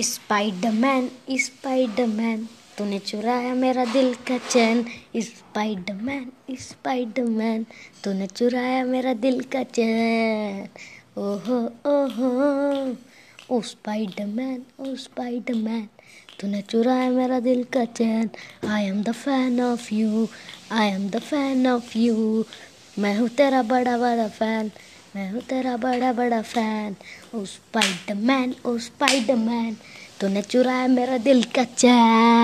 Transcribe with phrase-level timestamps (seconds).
[0.00, 2.46] Spiderman Spiderman
[2.76, 4.84] तूने चुराया मेरा दिल का चैन।
[5.16, 6.30] स्पाइडरमैन
[6.60, 7.66] स्पाइडरमैन
[8.04, 10.68] तूने चुराया मेरा दिल का चैन।
[11.18, 11.58] ओहो
[11.90, 12.30] ओहो,
[13.50, 15.88] ओ स्पाइडरमैन ओ स्पाइडरमैन
[16.40, 18.30] तूने चुराया मेरा दिल का चैन।
[18.68, 20.26] I am the fan of you
[20.72, 22.44] I am the fan of you
[22.98, 24.70] मैं हूँ तेरा बड़ा बड़ा फ़ैन
[25.16, 26.94] मैं हूँ तेरा बड़ा बड़ा फ़ैन,
[27.34, 29.76] ओ स्पाइडरमैन ओ स्पाइडरमैन,
[30.20, 32.42] तूने चुराया मेरा दिल का चैन।